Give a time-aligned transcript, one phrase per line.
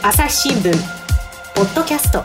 [0.00, 0.72] 朝日新聞
[1.56, 2.24] ポッドキャスト。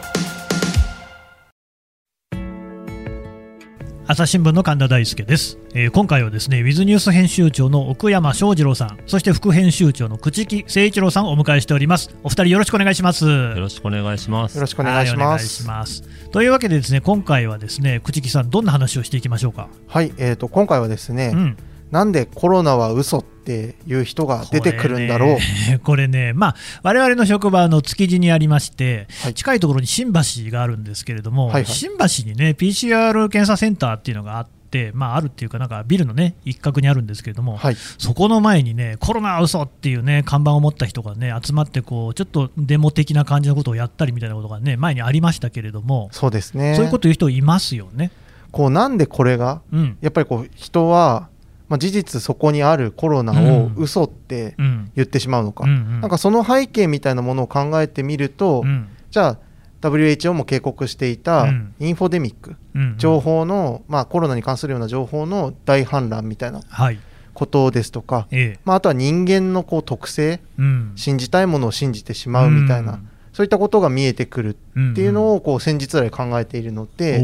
[4.06, 12.16] 朝日新聞の神田大輔です、えー今回はですねウィズニュース編集長の奥山翔二郎さんそして副編集長の朽木誠一郎さんをお迎えしております。
[12.22, 13.26] お二人よろしくお願いします。
[13.26, 14.56] よろしくお願いします。
[14.56, 15.68] よろしくお願いしまはいお願いしす。
[15.68, 16.04] ます。
[16.30, 21.58] というわけでですね今回はですね朽木さんどんな話をしていきましょうか、はい、えー、と今回はですね、うん。
[21.90, 25.38] なんでコロナは嘘っていう人が出てくるんだろう。
[25.38, 46.76] これね これね、まあ、我々の職場の築地にありまして、はい近いところに新橋があるんですけれども、はいはい新橋にね、PCR 検査センターっていうのがあって、まあ、あるっていうか、なんかビルのね、一角にあるんですけれども、はい、そこの前にね、コロナは嘘っていうね、看板を持った人がね、集まってこう、ちょっとデモ的な感じのことをやったりみたいなことがね、前にありましたけれども、そうですね。
[46.76, 48.12] そういうこと言う人いますよね。
[48.52, 49.62] こうなんでこれが？
[49.72, 49.98] うん。
[50.00, 51.28] やっぱりこう人は、
[51.70, 54.92] まあ、事実そこにあるコロナをうん嘘ってうん。
[54.96, 59.38] 言ってしまうのか、なんかその背景みたいなものを考えてみると、うんじゃあ
[59.82, 67.00] WHO も警告していたうんインフォデミック、うん情報の、まあ、コロナに関するような情報の大氾濫みたいなはい。
[67.34, 68.60] ことですとか、ええ。
[68.64, 70.92] まあ、あとは人間のこう特性うん。
[70.96, 77.20] 信じたいものを信じてしまうみたいな、うんそういったことが見えてくるっていうのををこう先日来考えているので、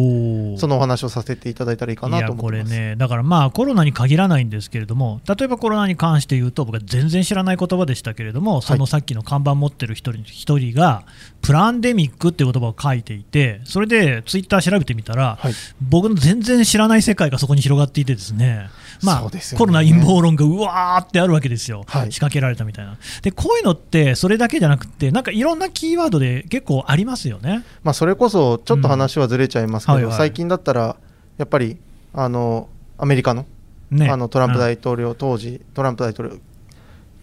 [0.58, 2.72] そのお話をさせていただいたらいいかなと思ってます。
[2.72, 11.04] いやこれね、だからまあコロナに限らないんですけれども、例えばコロナに関して言うと、僕は全然知らない言葉でしたけれども、そのさっきの看板持ってる一人一人が、
[11.42, 18.70] プランデミックっていう言葉を書いていて、それでツイッター調べてみたら、はい、僕の全然知らない世界がそこに広がっていてですね。
[19.02, 19.30] まあね。
[19.58, 22.12] コロナ陰謀論がうわーってあるわけですよ、はい。
[22.12, 22.98] 仕掛けられたみたいな。
[23.22, 27.64] で、こういうのって、それだけじゃなくて、なんかいろんなキーワードで結構ありますよね。
[27.84, 30.96] まあ、それこそちょっと話はずれちゃいますけど、うんはいはい最近だったら
[31.38, 31.78] やっぱり
[32.14, 33.46] あのアメリカの,、
[33.92, 36.38] ねあのトランプうん大統領、当時トランプ大統領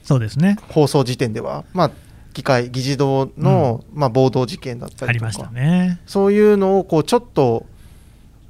[0.02, 0.56] そうですね。
[0.68, 1.90] 放送時点では、まあ、
[2.32, 6.00] 議会議事堂の、まあ、暴動事件だったりとかね。
[6.06, 7.66] そういうのをこうちょっと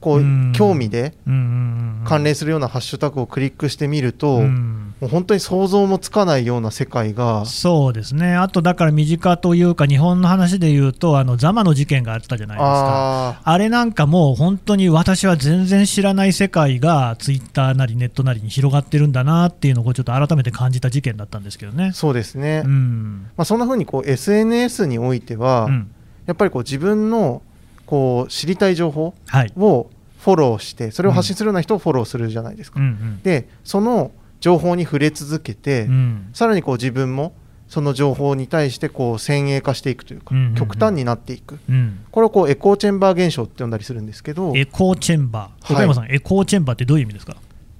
[0.01, 0.53] こう、うん。
[0.55, 4.95] 興味で関連するようなハッシュタグをクリックしてみると、うん。
[5.01, 13.29] もう本当に想像もつかないような世界がそうですね、あとだから身近というか、日本の話で言うと、あのザマの事件があったじゃないですか。
[13.29, 21.89] ああれなんかもう本当に私は全然知らない世界がツイッターなりネットなりに広がってるんだなっていうのをちょっと改めて感じた事件だったんですけどね。
[21.89, 21.93] ー。
[21.93, 23.31] そうですね、うん。
[23.37, 25.91] まあ、そんな風にこう SNS においては、うん。
[26.27, 27.43] やっぱりこう自分の
[27.87, 29.53] こう知りたい情報はい。
[29.57, 33.23] をフォローしてそれを発信するような人をフォローするじゃないですか、うんうん。
[33.23, 34.11] でその
[34.41, 36.31] 情報に触れ続けて、うん。
[36.35, 37.33] さらにこう自分も
[37.69, 40.55] その情報に対してこう先鋭化していくというか、うんうんうん。
[40.55, 41.59] 極端になっていく。
[41.69, 42.05] うん。
[42.11, 45.73] これをこうエコーチェンバー現象って呼んだりするんですけどエコーチェンバー、はい。
[45.75, 47.37] 岡山さん、エコーチェンバーってどういう意味ですか、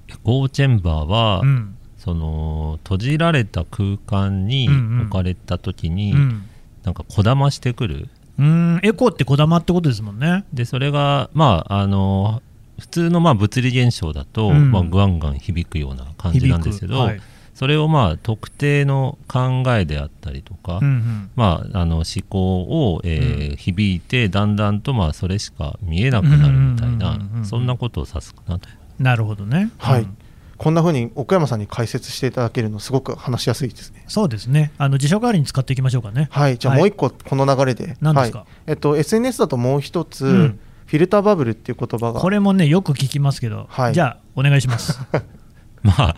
[0.09, 1.77] エコーチェンバーは、うん。
[1.97, 5.01] その閉じられた空間にうんうん。
[5.01, 6.43] 置かれた時に、うん。
[6.83, 8.07] なんかこだましてくる
[8.39, 10.45] うん、エコーってこだまってことですもんね。
[10.53, 12.41] でそれがまああの
[12.79, 14.71] 普通のまあ物理現象だと、うん。
[14.71, 17.21] まあ、ガンガン響くような感じなんですけど、はい。
[17.55, 21.29] それをまあ特定の考えであったりとか、うんうん。
[21.35, 29.71] まあ、あの思考を、えー響いてだんだんとまあそれしか見えなくなるみたいなそんなことを指すかなとなるほどね。
[29.77, 30.01] はい。
[30.03, 30.17] うん
[30.57, 34.03] こんな風に奥山さんに解説していただけるのすごく話しやすいですね。
[34.07, 34.71] そうですね。
[34.77, 36.27] あの辞書代わりに使っていきましょうかね。
[36.31, 36.81] はいじゃあはい。
[36.81, 38.39] もう一個この流れで、何ですか？
[38.39, 38.47] はい。
[38.67, 40.59] えっと、SNS だともう一つ、うん。
[40.85, 42.19] フィルターバブルっていう言葉が。
[42.21, 43.93] これもね、よく聞きますけど、はい。
[43.93, 44.99] じゃあ、お願いします。
[45.83, 46.15] まあ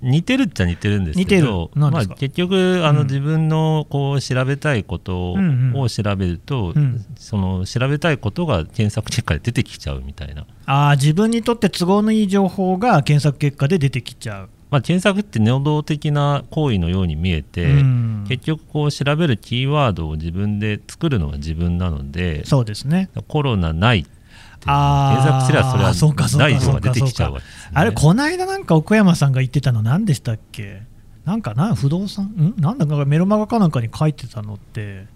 [0.00, 3.06] 似てるっちゃ似てるんですけどまあ、結局あの、うん。
[3.06, 5.80] 自分のこう調べたいことうんうん。
[5.80, 7.04] を調べると、うん。
[7.16, 14.48] その調べたいことが検索結果で出てきちゃうみたいな、あー自分にとって都合のいい情報が検索結果で出てきちゃう。
[14.70, 18.24] まあ、検索って能動的な行為のように見えて、うん。
[18.28, 23.08] 結局こう調べるキーワードを自分で作るのは自分なのでそうですね。
[23.28, 24.06] コロナない
[24.58, 30.82] って検索すればそれはない情報が出てきちゃうわけね、あれ、この間なんか奥山さんが言ってたの、何でしたっけ？
[31.24, 32.26] なんかな、不動産？
[32.26, 32.54] ん？
[32.58, 35.06] なんだかメロマガかなんかに書いてたのって、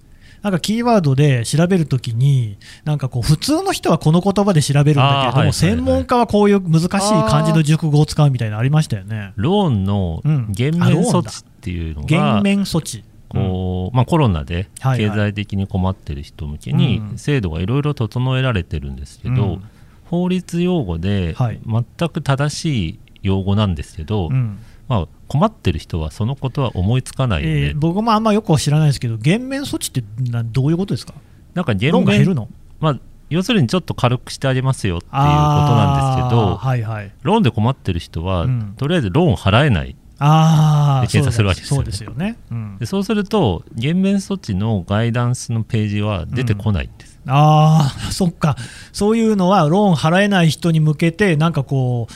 [0.42, 9.32] なんかキーワードで調べるときに、なんかこう、普通の人はこの言葉で調べるんだけれども、専門家はこういう難しい漢字の熟語を使うみたいなのありましたよね。
[9.36, 10.50] ローンのうん。
[10.50, 13.04] 減免措置っていうのが、減免措置。
[13.32, 17.18] こうまあ、コロナで経済的に困ってる人向けにうん。
[17.18, 19.62] 制度がいろいろ整えられてるんですけど、うん。
[20.04, 21.60] 法律用語ではい。
[21.66, 24.58] 全く正しい用語なんですけど、うん。
[24.88, 31.14] まあ、困ってる人はそのことは思いつかないよね、えー僕もあんまよくは知らないですけど、減免措置ってなどういうことですか？
[31.54, 32.48] なんか減免、の？
[32.80, 32.98] まあ、
[33.30, 37.12] 要するにちょっと軽くしてあげますよっていうことなんですけど、はいはい。
[37.22, 38.74] ローンで困ってる人は、うん。
[38.76, 42.78] とりあえずローン払えない、あ検査するわけですよそうですよね、うん。
[42.78, 48.56] でそうすると減免措置のガイダンスのページは出てこないんです、ああそっか。
[48.92, 52.06] そういうのはローン払えない人に向けてなんかこ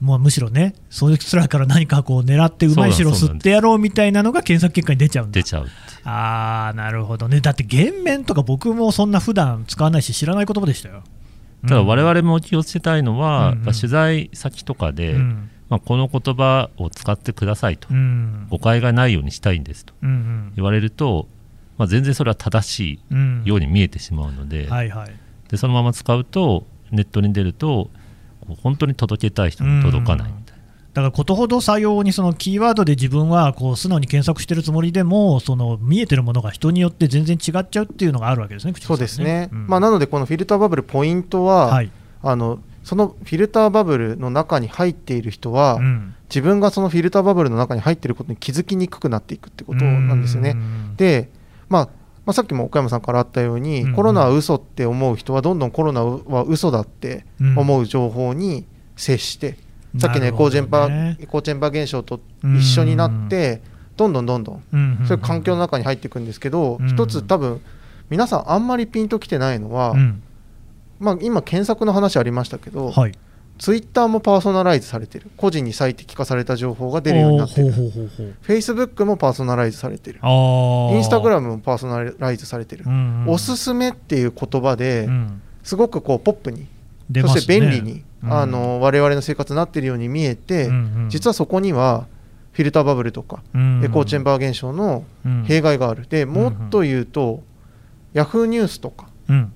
[0.00, 5.34] うもうむしろねそういう人らから何かこう狙ってうまい白そうなんです吸ってやろうみたいなのが検索結果に出ちゃうんだ。
[5.34, 5.68] 出ちゃう
[6.04, 7.40] ああなるほどね。
[7.40, 11.04] だって減免とか僕もそんな普段使わないし知らない言葉でしたよ。
[11.68, 13.72] ただ我々も気をつけたいのは、うんうん。
[13.72, 18.46] 取材先とかで、うんまあ、この言葉を使ってくださいと、うん。
[18.50, 19.94] 誤解がないようにしたいんですと。
[20.02, 21.28] うん言われると、
[21.78, 25.12] まあ、全然それは正しいように見えてしまうので,、はいはい。
[25.48, 27.88] でそのまま使うとネットに出ると
[28.62, 39.66] 本当に届けたい人に届かないみたいな、だからことほどさようにそのキーワードで自分はこう素直に検索してるつもりでもその見えてるものが人によって全然違っちゃうっていうのがあるわけですね、口そうですね、うん。
[39.68, 41.90] まあ、なのでこのフィルターバブルポイントは、はい。
[42.22, 46.14] あのそのフィルターバブルの中に入っている人は、うん。
[46.28, 50.50] 自分がそのフィルターバブルの中に入っていることに気づきにくくなっていくってことなんですよね。
[50.50, 50.96] うん。
[50.96, 51.30] で、
[51.68, 51.88] まあ
[52.24, 53.88] まあ、さっきも岡山さんからあったように、うん。
[53.90, 59.56] うんコロナは嘘って思う人はどんどんコロナは嘘だって思う情報に接して、
[59.98, 61.16] さっきのエコーチェンバね。
[61.20, 63.62] エコーチェンバー現象と一緒になって、
[63.96, 64.98] どんどんどんどんうん。
[65.00, 65.06] うん。
[65.06, 66.88] そういう環境の中に入っていくんですけど、うん。
[66.88, 67.60] 一つ多分
[68.08, 70.22] 皆さんあんまりピンときてないのは、うん
[71.02, 73.12] まあ、今検索の話ありましたけど、はい、
[73.58, 75.30] ツイッターもパーソナライズされてる。
[75.36, 77.70] 個人に最適化された情報が出るようになってる。
[77.70, 80.20] フェイスブックもパーソナライズされてる。
[80.22, 83.34] インスタグラムもパーソナライズされてる、うんうん。
[83.34, 85.42] おすすめっていう言葉でうん。
[85.64, 86.68] すごくこうポップに、
[87.10, 87.22] ね。
[87.22, 88.32] そして便利に、うん。
[88.32, 91.10] あの我々の生活になっているように見えて、うんうん。
[91.10, 92.06] 実はそこには
[92.52, 95.44] フィルターバブルとか、うんエコーチェンバー現象のうん。
[95.44, 96.06] 弊害がある。
[96.08, 97.42] でもっと言うと、
[98.12, 99.52] ヤフーニュースとかうん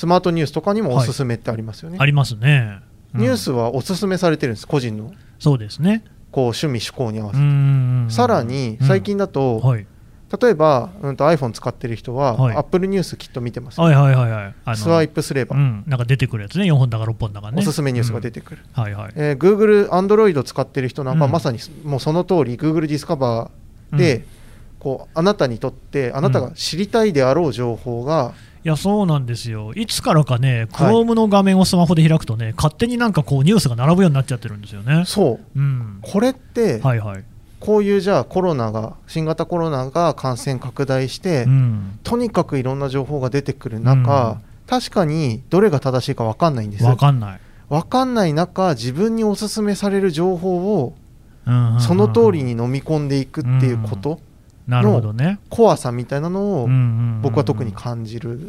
[0.00, 2.80] スマートニュースとかにもおすすめってありますよね、ありますね、
[3.14, 3.20] うん。
[3.20, 5.12] ニュースはおすすめされてるんです個人の。
[5.38, 6.04] そうですね。
[6.32, 9.86] こう趣味嗜好に合わせて、うんさらに最近だと、はい、
[10.40, 12.56] 例えば、うん、と iPhone 使ってる人は、はい。
[12.56, 14.54] Apple ニュースきっと見てますよはいはいはいはい。
[14.64, 16.64] あのスワイプすれば、うん、なんか出てくるやつね。
[16.64, 17.56] 4本だか6本だかね。
[17.58, 19.12] おすすめニュースが出てくる、うんはいはい。
[19.16, 21.32] えー Google、Android 使ってる人なんかはうん。
[21.32, 24.24] まさにもうその通り Google ディスカバーで、うん。
[24.78, 28.32] こうあなたにとってあなたが知りたいであろう情報が、
[28.62, 29.72] いやそうなんですよ。
[29.74, 35.04] いつからかねはい Chrome の画面をスマホで開くとね勝手になんかこうニュースが並ぶようになっちゃってるんですよね。
[35.06, 35.58] そう。
[35.58, 35.98] うん。
[36.02, 37.24] これって、はいはい。
[37.58, 41.98] こういうじゃあコロナが新型コロナが感染拡大して、うん。
[42.02, 44.40] とにかくいろんな情報が出てくる中、うん。
[44.66, 46.84] 確かにどれが正しいか分かんないんです。
[46.84, 47.40] わかんない。
[47.70, 50.94] 分かんない中自分におすすめされる情報を
[51.46, 51.80] うんうんうん。
[51.80, 54.20] その通りに飲み込んでいくっていうこと、
[54.70, 55.38] なるほどね。
[55.48, 58.40] 怖さみたいなのをうんうんうん僕は特に感じる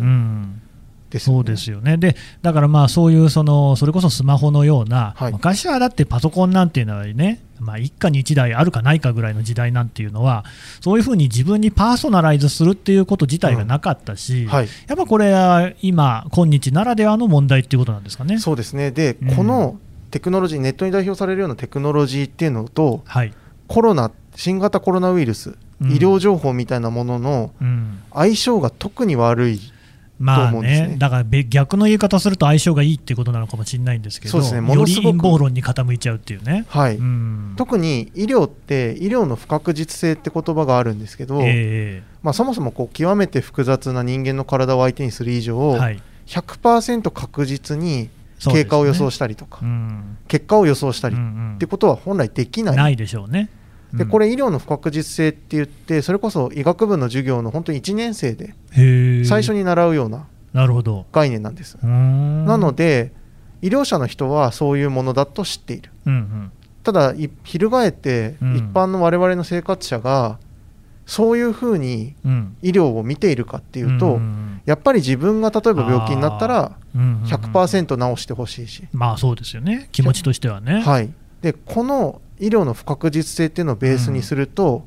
[1.19, 1.97] そうですよね。
[1.97, 5.31] でだからまあそういうそのそれこそスマホのような、はい。
[5.33, 10.45] 昔はだってパソコンなんていうのはね、まあ、一家に一台あるかないかぐらいの時代なんていうのは
[10.79, 14.67] そういうふうに自分にパーソナライズするっていうこと自体がなかったし、はい。
[14.87, 18.39] やっぱこれは今今日ならではの問題っていうことなんですかね。
[18.39, 18.91] そうですね。
[18.91, 19.35] で、うん。
[19.35, 19.77] この
[20.11, 23.33] テクノロジーネットに代表されるようなテクノロジーっていうのとはい
[23.71, 25.91] コロナ新型コロナウイルス、うん。
[25.91, 27.99] 医療情報みたいなもののうん。
[28.13, 29.59] 相性が特に悪い
[30.21, 30.87] まあね。
[30.87, 34.61] ね、だからべ逆の言い方すると相性がいいっていうことなのかもしれないんですけど、そうですね。
[34.61, 36.65] もよりのすごく陰謀論に傾いちゃうっていうね。
[36.69, 37.53] はい、うん。
[37.57, 50.17] 特に医療って医療の不確実性って言葉があるんですけど、えまあ、そもそもこう極めて複雑な人間の体を相手にする以え上、はい、100%確実に経過を予想したりとか、うん。
[50.27, 53.49] 結果を予想したりってことは本来できない、ないでしょうね。
[53.93, 58.55] でこれ医療の不確実性って言ってそれこそ医学部の授業の本当に1年生で
[59.25, 60.27] 最初に習うような。
[61.13, 63.13] 概念なんです、なの、で
[63.61, 65.91] 医療者の人はそういうものだと知っている。
[66.05, 66.51] うんうん。
[66.83, 68.55] ただい翻ってうん。
[68.57, 70.39] 一般の我々の生活者が
[71.05, 77.27] そういうふうにうん、医療を見ているかっていうと、んやっぱり自分が例えば病気になったらうんうんうん。
[77.27, 80.81] 100%治してほしいし、まあそうですよね、気持ちとしてはね。
[80.81, 81.09] はい、
[81.41, 84.83] でこの医療の不確実性っていうのをベースにすると、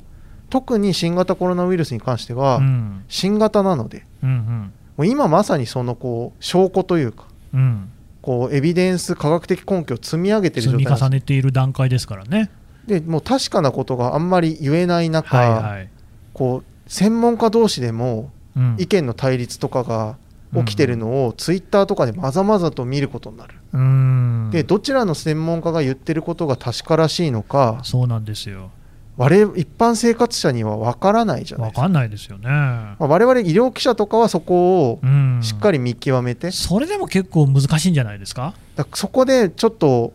[0.50, 3.04] 特に新型コロナウイルスに関しては、うん。
[3.08, 7.60] 新型なのでうんもう今まさにそのこう証拠というかうん。
[7.60, 7.92] うん、
[8.22, 12.50] こうエビデンス科学的根拠を積み上げてる状積み態重ねている段階ですからね。
[12.86, 15.88] すでもう確かなことがあんまり言えない中、はいはい。
[16.32, 18.76] こう専門家同士でもうん。
[18.78, 20.16] 意見の対立とかが
[20.54, 23.54] 起きてるのをツイッターとかでまざまざと見ることになる。
[23.72, 28.70] うんでどちらの専門家が言ってることが確からしいのかそうなんですよ。
[29.16, 31.82] 我々一般生活者には分からないじゃないですか。
[31.82, 32.48] わかんないですよね。
[32.48, 38.54] まあ、我々医療記者とかはそこをうんしっかり見極めて、それでも結構難しいんじゃないですか？
[38.76, 40.12] だからそこでちょっと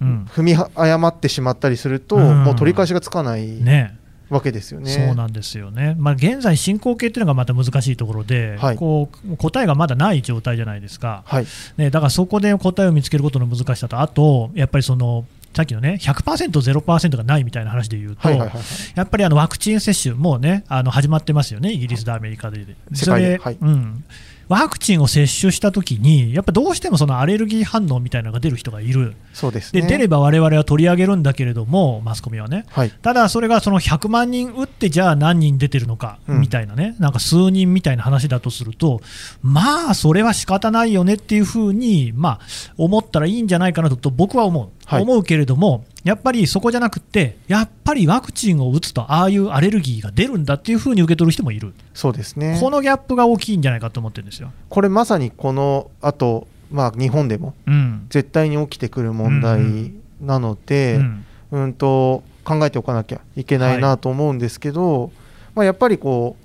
[0.00, 3.96] うん踏み誤ってしまったりすると、うんもう取り返しがつかないね
[4.32, 4.90] わけですよね。
[4.90, 8.76] そうなんですよね、まあ、現在、進行形っていうのがまた難しいところで、はい。
[8.76, 11.46] こう答えがまだない状態じゃないですか、はい、
[11.76, 18.64] ね、だからそこで答えを見つけることの難しさと、あと、やっぱりそのさっきのね、100%、0%がないみたいな話で言うと、はいはいはいはい。
[18.94, 22.64] やっぱりあのワクチン接種、もうね、あの始まってますよね、イギリスで、アメリカで。
[22.94, 23.58] それはい。
[23.60, 24.04] うん
[24.48, 29.82] ワクチンを接種したときに、やっぱどうしてもそのアレルギー反応みたいなのが出る人がいる、でそうですね。
[29.82, 36.40] 出れば我々は取り上げるんだけれども、マスコミはね、はい、ただそれがその100万人打って、じゃあ何人出てるのかうん。
[36.40, 39.00] みたいなね、なんか数人みたいな話だとすると、
[39.42, 42.40] まあ、それは仕方ないよねっていうふうに、まあ、
[42.76, 45.02] 思ったらいいんじゃないかなとと僕は思う、はい。
[45.02, 52.58] 思うけれども、やっぱりそこじゃなくて、やっぱりワクチンを打つと、ああいうアレルギーが出るんだっていうふうに受け取る人もいる、そうですね。
[52.60, 54.52] このギャップが大きいんじゃないかと思ってるんですよ。
[54.68, 58.06] これまさにこの後、まあ日本でもうん。
[58.10, 61.24] 絶対に起きてくる問題なので、うん。
[61.52, 65.12] うんと考えておかなきゃいけないなと思うんですけど、
[65.54, 66.44] まあ、やっぱりこう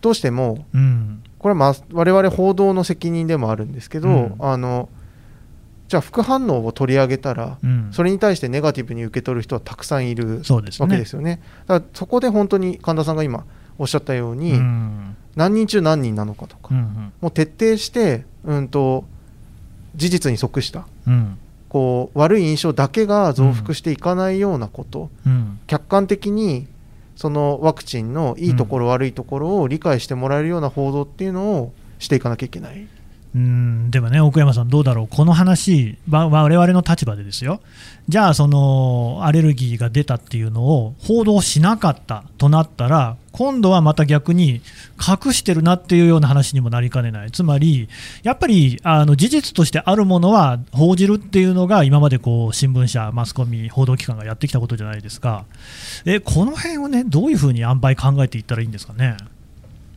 [0.00, 1.22] どうしてもうん。
[1.38, 4.34] これはまあ我々報道の責任でもあるんですけど、うん。
[4.40, 4.90] あの
[5.90, 7.88] じゃあ副反応を取り上げたら、うん。
[7.90, 11.42] それに対してネガティブに受け取る人はたくさんいるわけですよね。
[11.66, 13.44] だからそこで本当に神田さんが今
[13.76, 15.16] おっしゃったように、うん。
[15.34, 19.04] 何人中何人なのかとか、うんもう徹底して、うん、と
[19.96, 21.36] 事実に即したうん。
[21.68, 25.58] こう悪い印象だけが増幅していかないようなこと、うん。
[25.66, 26.68] 客観的に
[27.16, 32.86] そのワクチンのいいところ、悪いところを理解してもらえるような報道っていうのをしていかなきゃいけない。
[33.32, 37.60] うんでもね、奥山さん、どうだろう、この話、わ我々の立場でですよ、
[38.08, 44.60] じゃあ、そのアレルギーが出たっていうのを報道しなかったとなったら、今度はまた逆に
[44.98, 47.88] 隠してるなっていうような話にもなりかねない、つまり、
[48.24, 55.44] やっぱりあの事実としてあるものは報じるっていうのが、今までこう新聞社、マスコミ、報道機関がやってきたことじゃないですか、
[56.04, 59.16] えこの辺をね、どういうふうに塩梅考えていったらいいんですかね？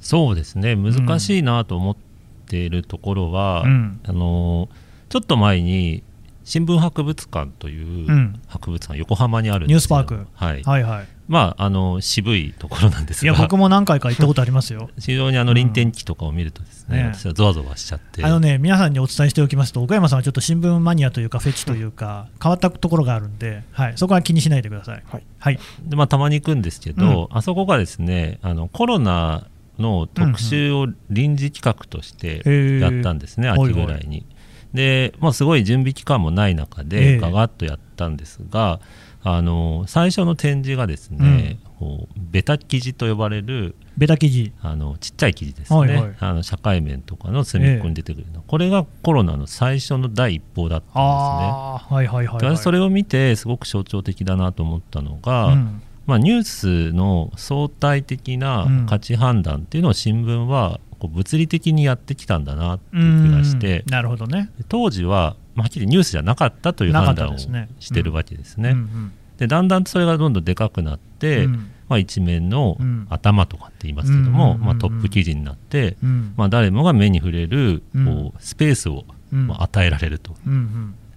[0.01, 0.75] そうですね。
[0.75, 2.12] 難しいなと思って
[2.57, 4.00] いるところは、うん。
[4.03, 4.69] あの
[5.10, 6.03] ちょっと前に
[6.43, 8.41] 新聞博物館といううん。
[8.48, 10.27] 博物館、横浜にあるんですけどニュースパーク。
[10.33, 10.63] はい。
[10.63, 13.31] はいはい、まああの渋いところなんですが。
[13.31, 14.89] いや僕も何回か行ったことありますよ。
[15.00, 18.24] 非常にあの臨転機とかを見るとですね、ね私はゾワゾワしちゃって。
[18.24, 25.03] あのね、皆さんにお伝えしておきますと、岡山さんはちょっと新聞マニアというか、フェチというか、 変わったところがあるんで、はい、そこは気にしないでください。
[25.10, 25.24] はい。
[25.39, 29.45] はい、でまあ、たまに行くんですけど、あそこがですねあのコロナ
[29.83, 32.41] の特集を臨時企画として
[32.79, 34.25] やったんですね、はいはい秋ぐらいに。
[34.73, 36.87] で、まあ、すごい準備期間もない中ええ。
[36.87, 38.79] でガガッとやったんですが、
[39.21, 46.15] あの最初の展示がですね、こうベタ記事と呼ばれるベタ記事、あのちっちゃい記事ですね、はいはい。
[46.19, 50.99] あの社会面とかの隅っこに出てくるの、これがコロナの最初の第一報だったんですね。
[50.99, 52.57] はいはいはい、はい。
[52.57, 63.91] それを見てすごく象徴的だなと思ったのが、うんまあ、ニュースの相対的な価値判断っていうのを新聞はこう物理的にやってきたんだなっていう気がしてうん。
[63.91, 64.50] なるほどね。
[64.57, 68.69] で当時は、まあ、はっきりニュースじゃなかったという判断をしてるわけですね。
[68.69, 69.12] うん。
[69.38, 71.72] でだんだんそれがどんどんでかくなって、うん。
[71.89, 73.07] まあ、一面のうん。
[73.10, 74.65] 頭とかって言いますけども、うん。
[74.65, 76.33] まあ、トップ記事になって、うん。
[76.38, 78.05] まあ、誰もが目に触れるうん。
[78.05, 79.48] こうスペースをうん。
[79.48, 80.36] まあ与えられると。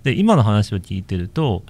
[0.02, 1.64] で今の話を聞いてると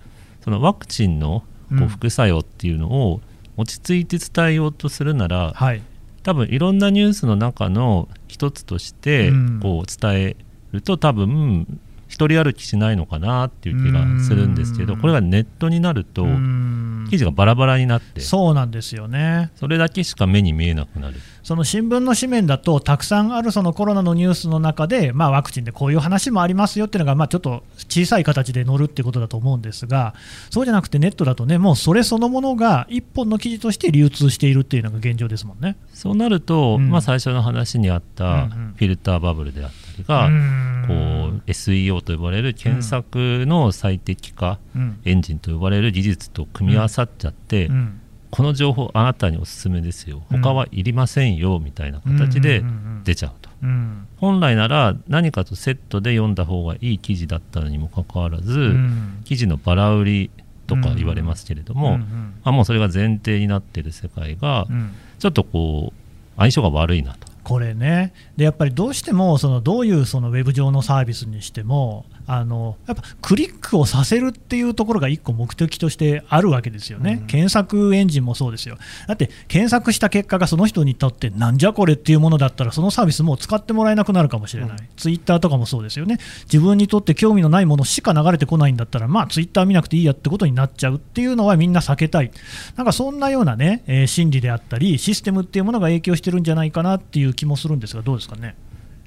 [0.44, 3.20] そのワクチンのこう副作用っていうのを
[3.56, 5.82] 落ち着いて伝えようとするなら、はい、
[6.22, 9.60] 多分いろんなニュースの中の一つとしてうん。
[9.60, 10.36] こう伝え
[10.72, 11.80] ると多分
[12.16, 15.00] 一人歩きしないのかなっていう気がするんですけどうん。
[15.02, 17.06] これがネットになるとうん。
[17.10, 19.50] 記事がバラバラになってそうなんですよね。
[19.56, 21.16] それだけしか目に見えなくなる。
[21.42, 30.14] その新聞の紙面だと、たくさんあるそのコロナのニュースの中で、まあ、ワクチンでこういう話もありますよっていうのが、まあ、ちょっと小さい形で載るっていうことだと思うんですが、
[30.50, 35.76] そうじゃなくてネットだとね、もうそれそのものが一本の記事として流通しているっていうのが現状ですもんね。
[35.92, 36.90] そうなると、うん。
[36.90, 38.74] まあ、最初の話にあっうんたうん。
[38.76, 44.98] フィルターバブルであったりが、うんこう SEO と呼ばれる検索の最適化、うん。
[45.04, 48.00] エンジンと呼ばれる技術と組み合わさっちゃって、うん。
[48.30, 50.22] この情報あなたにおすすめですよ。
[50.30, 50.40] うん。
[50.42, 52.62] 他はいりませんよみたいな形で
[53.04, 54.06] 出ちゃうと、うん。
[54.16, 59.22] 本来なら何かとセットで読んだ方がいい記事だったのにもかかわらず、うん。
[59.24, 60.30] 記事のバラ売り
[60.66, 61.98] とか言われますけれども、
[62.44, 64.92] もうそれが前提になっている世界がうん。
[65.18, 66.00] ちょっとこう
[66.36, 77.26] 相性が悪いなとこれね、でやっぱりどうしてもそのどういうそのウェブ上のサービスにしても、あのやっぱクリックをさせるっていうところが一個目的としてあるわけですよね、うん。
[77.28, 84.76] 検索エンジンもそうですよ、だって検索した結果がその人にとってなんじゃこれっていうものだったら、そのサービスもう使ってもらえなくなるかもしれない、うん。
[84.96, 92.32] ツイッターとかもそうですよね、自分にとって興味のないものしか流れてこないんだったら、まあツイッター見なくていいやってことになっちゃうっていうのはみんな避けたい、
[92.76, 98.56] なんかそんなようなね、えー心理であったり、システムっていうものが影響してるんじゃないかなっていう気もするんですが、どうですかね？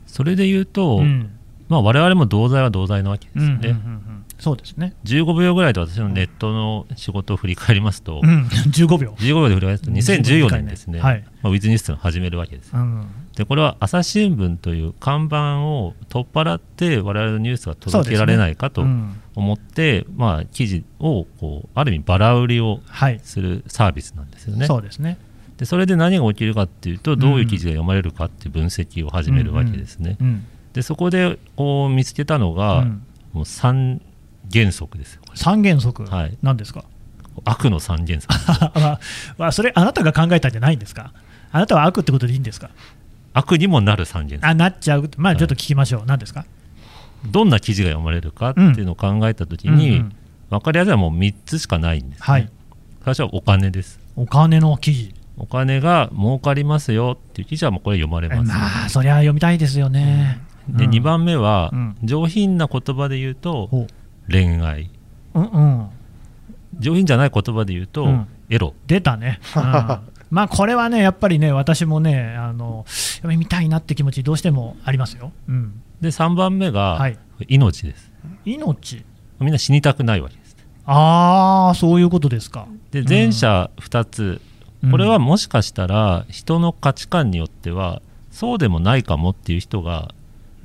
[0.07, 1.31] それで言うと、うん
[1.69, 9.11] まあ、我々も同罪は同罪なわけですね、うんうんうんうんそうですね、15秒ぐらいで私のネットの仕事を振り返りますと、うん、 15秒。
[9.19, 12.71] 15秒で振り返ると2014年ですね、はいまあ、ウィズニュースを始めるわけです。
[12.73, 24.65] うんでこれは朝日新聞という看板を取っ払って我々のニュースが届けられないかとうん思って、まあ、記事をこうある意味バラ売りをはい、するサービスなんですよね。
[24.65, 25.17] そうですね。
[25.57, 30.17] でそれで何が起きるかっていうとどういう記事が読まれるかっていう分析を始めるわけですね。
[30.19, 33.03] うんでそこでこう見つけたのが、うん。
[33.33, 34.01] もう3
[34.51, 35.21] 原則ですよ。
[35.35, 36.37] 三原則、はい。
[36.41, 36.83] なんですか？
[37.45, 38.33] 悪の3原則。
[38.79, 38.99] あ
[39.37, 41.13] あそれ、あなたが考えたんじゃないんですか？
[41.51, 42.69] あなたは悪ってことでいいんですか？
[43.33, 44.47] 悪にもなる3原則。
[44.47, 46.45] あなっちゃう、まあ、ちょっと聞きましょう、何ですか？
[47.25, 50.15] どんな記事が読まれるかっていうのを考えたときに、うんうん。
[50.49, 52.25] 分かりやすいのはもう3つしかないんです、ね。
[52.25, 52.49] はい、
[53.03, 53.99] 最初はお金です。
[54.15, 58.51] お金の記事、お金が儲かりますよっていう記事はもうこれ読まれます。
[58.51, 60.39] まあ、そりゃ読みたいですよね。
[60.77, 63.87] で、うん2番目は、うん上品な言葉で言うとほ
[64.29, 64.89] 恋愛。
[65.33, 65.89] う、うんうん、
[66.79, 68.73] 上品じゃない言葉で言うと、うんエロ。
[68.87, 69.39] 出たね。
[69.55, 69.99] うん
[70.31, 75.31] まあこれはね、やっぱりね、私もね、あの読みたいなって気持ち、どうしてもありますよ。
[75.47, 78.11] うん、で、3番目が、はい命です。
[78.45, 79.03] 命、
[79.39, 80.55] みんな死にたくないわけです。
[80.85, 82.67] ああ、そういうことですか。
[82.91, 84.41] で、前者2つ、
[84.83, 90.15] うんこれはもしかしたら人の価値観によってはそうでもないかもっていう人が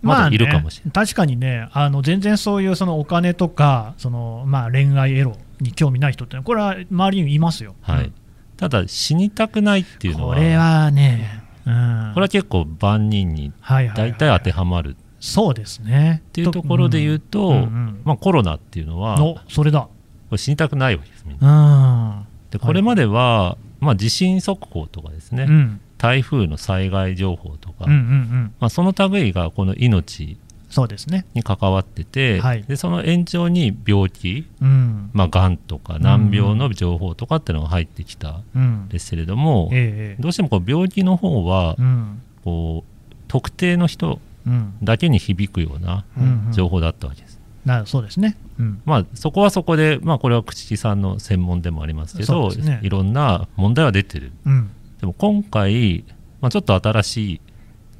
[0.04, 0.87] まだいるかもしれない。
[0.87, 7.75] ね、確かにね、あの全然そういうそのお金とか、そのまあ、恋愛エロに興味ない人って、これは周りにいますよ。
[7.82, 8.12] はい、
[8.56, 14.94] ただ死にたくないっていうのはこれはね、うん、これは結構万人にはいはいはい大体当てはまるっ
[15.25, 16.23] そうですね。
[16.34, 19.88] ていうところで言うと、うんうんまあ、コロナっていうのはこおそれだ。
[20.30, 22.50] れ死にたくないわけですみんなうん。
[22.50, 28.54] でこれまでは、まあ、地震速報とかですね、うん台風の災害情報とか、うんうんうん。
[28.61, 30.37] まあ、その類がこの命
[30.68, 31.24] そうですね。
[31.35, 35.11] に関わってて、はいでその延長に病気、うん。
[35.14, 38.88] まあ、がんとか難病の情報とかっていうのが入ってきたんうん。
[38.88, 42.20] ですけれども、ええどうしてもこう病気の方はうん。
[42.44, 44.74] こう特定の人うん。
[44.83, 47.40] だけに響くようなうん情報だったわけです。
[47.64, 48.37] なそうですね。
[48.59, 48.83] うん。
[48.85, 54.70] まあ、そこはそこで、まあ、これは朽木さんの専門でもありますけどすねいろんな問題は出てるうん。
[55.00, 56.04] でも今回、
[56.40, 57.40] まあ、ちょっと新しい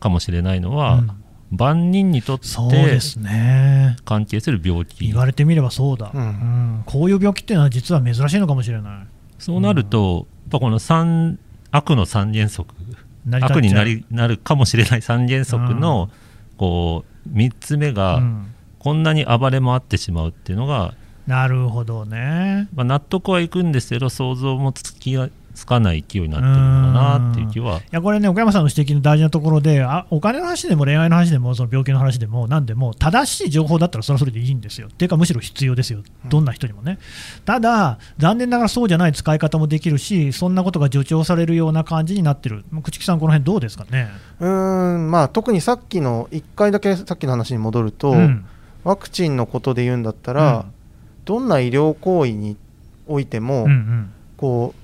[0.01, 1.11] かもしれないのは、うん。
[1.51, 3.97] 万人にとっそうでてすね。
[4.05, 5.07] 関係する病気。
[5.07, 6.25] 言われてみればそうだ、ううん。
[6.25, 9.07] んこういう病気っていうのは実は珍しいのかもしれない。
[9.39, 11.39] そうなると、やっぱこの三
[11.71, 12.75] 悪の三原則
[13.31, 16.11] 悪になりなるかもしれない三原則の、
[16.57, 18.47] こう3つ目が、うん。
[18.79, 20.95] こんなに暴れ回ってしまうっていうのが、
[21.27, 22.69] なるほどね。
[22.75, 27.79] まあ、納得はいくんですけど想像もつきがつかない勢いになってるのかなっていう気は。
[27.79, 34.89] いやこれね、岡山さんの指摘の大事なところで、あお金の話でも恋愛の話でも、その病気の話でも、なんでも、正しい情報だったらそれはそれでいいんですよ。
[34.89, 36.99] っていうか、むしろ必要ですよ、どんな人にもね。
[37.45, 44.09] ただ、残念ながらそうじゃない使い方もできるし、そんなことが助長されるような感じになってる、朽木さん、この辺どうですかね？
[44.41, 48.45] うーんまあ特にさっきの1回だけさっきの話に戻ると、うん
[48.85, 50.65] ワクチンのことで言うんだったら、うん
[51.25, 52.59] どんな医療行為に
[53.07, 54.84] おいても、うんうんこう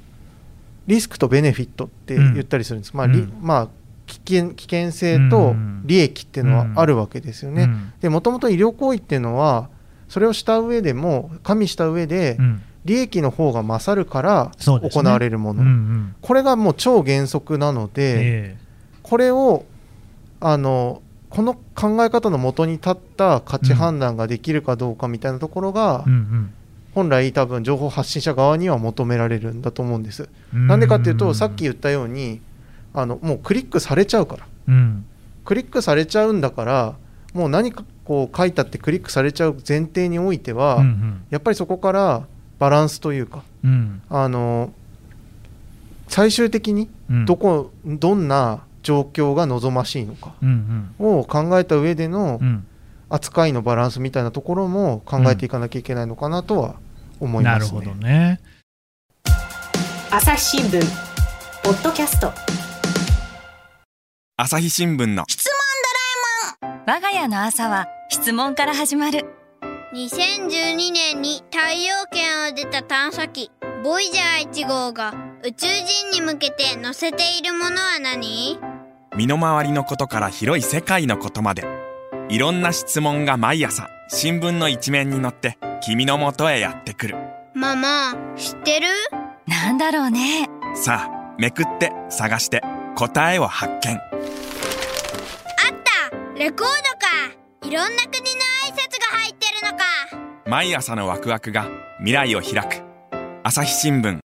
[0.90, 3.32] リスクとベネフィットって言ったりするんです、まありうん。
[3.40, 3.68] まあ、
[4.06, 7.62] 危険危険性と利益っていうのはあるわけですよね。
[7.62, 7.92] うん。
[8.00, 9.70] でもともと医療行為っていうのは
[10.08, 12.62] それをした上でも加味した上でうん。
[12.84, 16.14] 利益の方が勝るから行われるもの、うんうん。
[16.22, 18.56] これがもう超原則なので、え
[19.02, 19.66] これを
[20.40, 26.54] あのこの考え方のもとに立った価値判断ができるかどうかみたいなところが、えうん
[26.94, 30.28] 本来多分情報発信者側には求められるんだと思うんです。
[30.54, 30.66] うん。
[30.66, 32.40] なんでかっていうとさっき言ったように
[32.92, 34.46] あのもうクリックされちゃうから。
[34.68, 35.04] うん。
[35.44, 36.94] クリックされちゃうんだから
[37.32, 41.22] もう何かこう書いたってクリックされちゃう前提においては、うんうん。
[41.30, 42.26] やっぱりそこから
[42.58, 44.02] バランスというかうん。
[44.08, 44.72] あの
[46.08, 47.24] 最終的にうん。
[47.26, 50.34] どこ、どんな状況が望ましいのか
[50.98, 52.66] を考えた上でのうん
[53.10, 56.76] 扱いのバランスみたいなところも考えていかなきゃいけないのかなとは
[57.18, 57.78] 思いますね。
[57.78, 58.40] なるほどね。
[60.10, 60.80] 朝日新聞。
[61.62, 62.32] ポッドキャスト。
[64.36, 65.24] 朝日新聞の。
[65.28, 65.52] 質問
[66.62, 66.82] ドラえもん。
[66.86, 69.26] 我が家の朝は質問から始まる。
[69.92, 73.50] 2012年に太陽圏を出た探査機
[73.82, 78.58] ボイジャー1号が宇宙人に向けて載せているものは何？
[79.16, 81.64] 身の回りのことから広い世界のことまで
[82.30, 87.16] いろんな質問が毎朝新聞の一面に載って君のもとへやってくる。
[87.54, 88.86] ママ知ってる？
[89.48, 90.48] なんだろうね。
[90.76, 92.62] さあめくって探して
[92.94, 93.96] 答えを発見。
[93.96, 94.00] あっ
[96.08, 96.16] た！
[96.36, 97.66] レコードか！
[97.68, 98.28] いろんな国の
[98.64, 99.84] 挨拶が入ってるのか！
[100.46, 102.84] 毎朝のワクワクが未来を開く。
[103.42, 104.20] 朝日新聞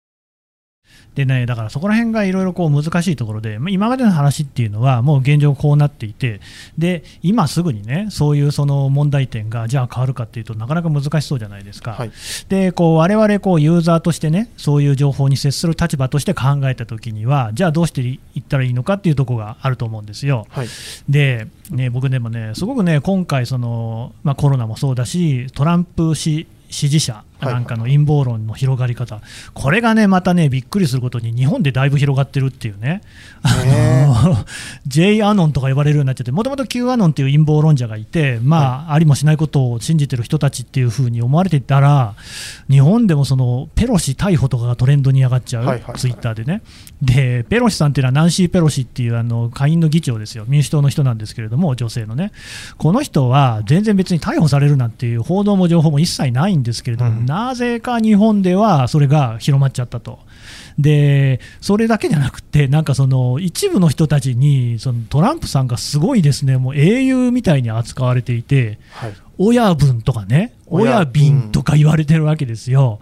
[1.15, 6.41] でね、だからそこら辺がいろいろこう難しいところで、まあ今までの話っていうのは、もう現状こうなっていて、
[6.77, 11.93] で今すぐにね、そういうその問題点がじゃあ変わるかっていうとなかなか難しそうじゃないですか。
[11.93, 12.11] はい
[12.49, 20.47] でこう我々こうユーザーとしてね、そういう情報に接する立場として考えたときには、じゃあどうしていったらいいのかっていうところがあると思うんですよ。
[20.49, 20.67] はい
[21.09, 29.21] で、ね、僕でもね、すごくね、今回その、まあ、コロナもそうだし、トランプ氏支持者なんかの陰謀論の広がり方、
[29.53, 33.01] これがね、またね、びっくりすることに、日本でだいぶ広がってるっていうね、
[33.65, 34.37] ねあの
[34.87, 42.15] J アノンとか呼ばれるようになっちゃって、もともと Q アノンっていう陰謀論者がいて、まあ、ありもしないことを信じてる人たちっていうふうに思われていたら、
[42.69, 46.61] 日本でもそのペロシ逮捕とかがトレンドに上がっちゃう、ツイッターでね。
[47.01, 52.31] で、ペロシさんっていうのはナンシー・ペロシっていうあの下院の議長ですよ、民主党の人なんですけれども、女性のね、
[52.77, 60.19] この人は全然別に逮捕されるなんていう報道も情報も一切ないんですけれども、うんなぜか日本ではそれが広まっちゃったと。
[60.79, 73.01] でそれだけじゃなくて、なんかその一部の人たちにそのトランプさんがすごいですね、もう英雄みたいに扱われていて、はい親分とかね、親親瓶とか言われてるわけですよ。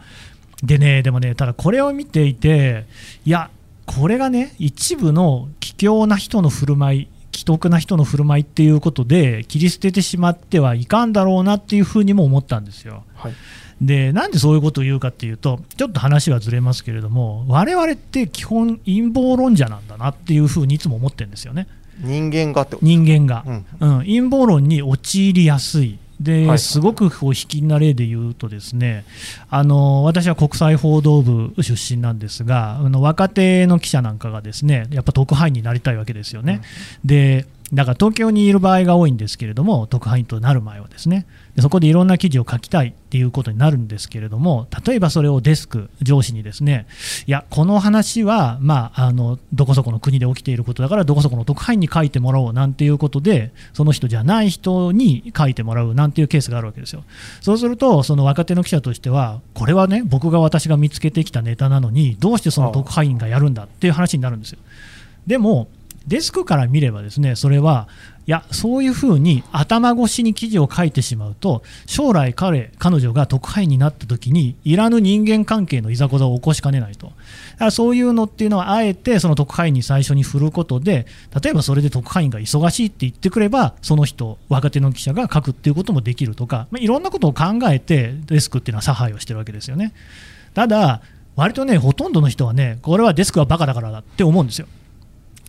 [0.64, 2.86] でね、でもね、ただこれを見ていて、
[3.24, 3.52] いや、
[3.86, 13.04] これがね、一部の卑怯な人の振る舞い、既得な人の振る舞いっていうことで、切り捨ててしまってはいかんだろうなっていうふうにも思ったんですよ。
[13.16, 13.34] はい
[13.82, 21.68] でなんでそういうことを言うかっていうと、ちょっと話はずれますけれども、我々って基本、陰謀論者なんだなっていうふうにいつも思ってるんですよね。
[22.00, 26.00] 人間がって人間が、うんうん、陰謀論に陥りやすい。
[26.24, 26.48] ではい。
[26.48, 29.06] はいすごくこう引きな例で言うとですね
[29.50, 36.62] あの私は国際報道部出身なんですがあの若手の記者なんかがですねやっぱ特派員になりたいわけですよね、
[37.04, 41.26] でだから東京にいる場合が多いんですけれども特派員となる前はですね。
[41.56, 46.88] でそこでいろんな記事を書きたいっていうことになるんですけれども例えばそれをデスク上司にですね
[47.28, 57.04] いやこの話は、まあ、あのどこそこの国で起きていることだからどこそこの特派員に書いてもらおうなんていうことでその人じゃない人に書いてもらうなんていうケースがあるわけですよ。
[57.42, 64.60] そうするとその若手の記者としてはこれはね僕が私が見つけてきたネタなのにどうしてその特派員がやるんだっていう話になるんですよ。
[65.28, 65.68] でも
[66.08, 67.88] デスクから見ればですねそれは
[68.26, 77.08] いやそういうふうに頭越しに記事を書いてしまうと将来彼彼女が特派員になった時にいらぬ人間関係のいざこざを起こしかねないと。
[77.08, 81.06] だからそういうのっていうのはあえてその特派員に最初に振ることで
[81.42, 89.94] 例えばそれで特派員が忙しいって言ってくればその人若手の記者が書くっていうこともできるとか、まあ、いろんなことを考えてデスクっていうのは差配をしてるわけですよね。
[90.54, 91.02] ただ
[91.36, 94.68] 割とねほとんどの人はねこれはデスクはバカだからだって思うんですよ。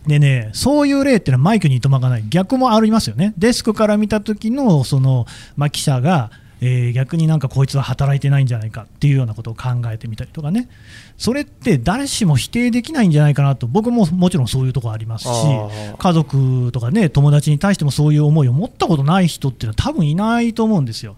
[0.07, 10.69] でね、そういう例っていうのはマイクにいとまがない、逆もありますよね、デスクから見た時のその、まあ、記者が、えー逆になんかこいつは働いてないんじゃないかっていうようなことを考えてみたりとかね、
[11.17, 15.29] それって誰しも否定できないんじゃないかなと、僕ももちろんそういうところありますし
[15.97, 21.15] 家族とかね、友達に対してもそういう思いを持ったことない人っていうのは多分いないと思うんですよ。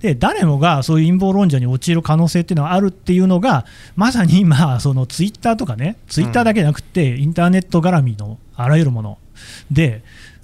[0.00, 9.18] で誰もがそういう陰謀論者に陥る可能性っていうのはあるっていうのがまさに今そのツイッターとかねツイッターだけじゃなくて、インターネット絡みのあらゆるもの。
[9.70, 10.02] で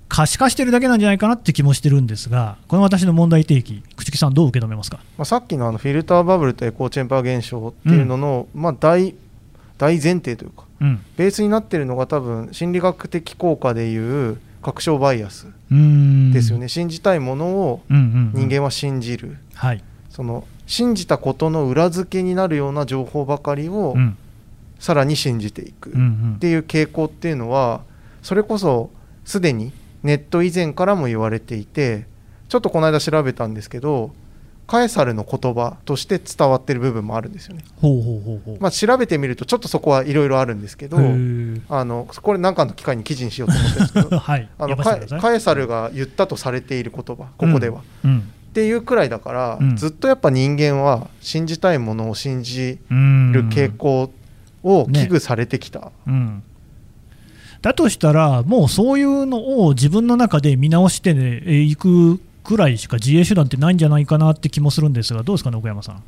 [0.08, 4.98] 可視化してるだけなんじゃないかなって気もしてるんですがこの私の問題提起朽木さんどう受け止めますか？
[5.18, 9.14] まあ、さっきのあのフィルターバブルとエコーチェンバー現象っていうのの、まあ、大
[9.78, 11.02] 大前提というかうん。
[11.16, 15.46] ベースになってるのが多分心理学的効果でいう確証バイアス
[16.32, 18.02] ですよね、信じたいものをうんうん
[18.34, 18.48] うん。
[18.48, 24.16] 人間は信じる、はい、その信じたことの裏付けになるような情報ばかりをうん。
[24.78, 26.34] さらに信じていくうんうん。
[26.36, 27.80] っていう傾向っていうのは
[28.22, 28.90] それこそ
[29.24, 32.06] すでにネット以前からも言われていて
[32.48, 34.12] ちょっとこの間調べたんですけど
[34.66, 37.64] カエサルの言葉として伝わってる部分もあるんですよね。
[37.80, 44.48] ほうほうほうほう、まあ、調べてみるとちょっとそこはいろいろあるんですけどあのこれ何かの機会に記事にしようと思っんですけど はい。
[44.58, 49.76] あのカエサルが言ったとされている言葉ここでは、うんっていうくらいだから、うん。
[49.76, 54.10] ずっとやっぱ人間は信じたいものを信じうんる傾向
[54.62, 56.42] を危惧されてきた、うん、
[57.60, 61.14] だとしたら、もうそういうのを自分の中で見直してい、
[61.68, 66.02] ね、くくらいしか自衛手段ってないんじゃないかなって気もするんですが、どうですかね、奥山さん。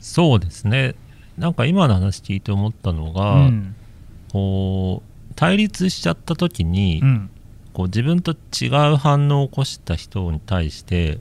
[0.00, 0.94] そうですね、
[1.36, 3.74] なんか今の話聞いて思ったのが、うん、
[4.30, 7.30] こう対立しちゃった時に、うん、
[7.72, 11.18] こう自分と違う反応を起こした人に対して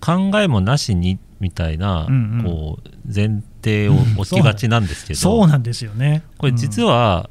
[0.00, 6.22] 考えもなしにみたいな、うんうん、こう前提を置きがちなんですけど、そうなんですよね。
[6.38, 7.28] これ実は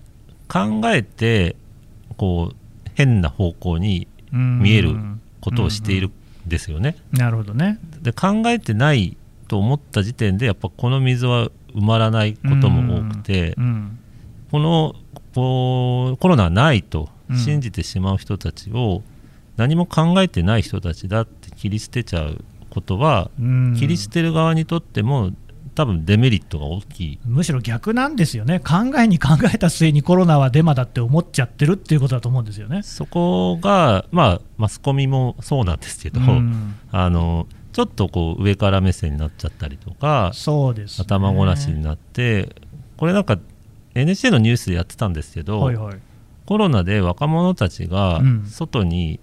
[0.47, 1.55] 考えて
[2.17, 2.55] こう
[2.95, 4.95] 変な方向に見える
[5.41, 6.11] ことをしているん
[6.47, 6.95] ですよね。
[7.11, 7.79] なるほどね。
[8.01, 13.55] で考えてないと思った時点でやっぱこの水は埋まらないことも多くて、
[14.51, 14.95] この
[15.33, 19.03] こコロナはないと信じてしまう人たちを
[19.57, 23.29] 何も考えてない人たちだって切り捨てちゃうことは、
[23.77, 25.31] 切り捨てる側にとっても
[25.75, 27.19] 多分デメリットが大きい。
[27.25, 32.83] むしろ逆なんですよね、考えに考えた末にコロナはデマだって思っちゃってるっていうことだと思うんですよね。
[32.83, 36.19] そこが、まあ、マスコミもそうなんですけど、
[36.91, 42.55] あのちょっとこう上から目線になっちゃったりとか、そうです、ね、頭ごなしになって、
[42.97, 43.39] これなんか
[43.95, 45.95] NHK のニュースでやってたんですけど、はいはい、
[46.45, 49.21] コロナで若者たちが外に